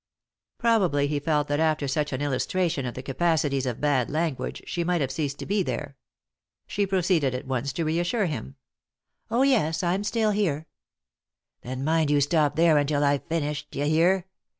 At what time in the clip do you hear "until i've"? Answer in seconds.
12.79-13.27